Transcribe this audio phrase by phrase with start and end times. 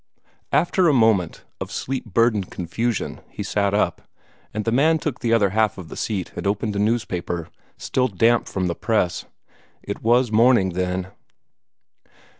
[0.51, 4.01] After a moment of sleep burdened confusion, he sat up,
[4.51, 8.07] and the man took the other half of the seat and opened a newspaper, still
[8.07, 9.25] damp from the press.
[9.83, 11.11] It was morning, then.